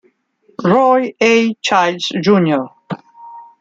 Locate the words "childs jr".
1.61-2.63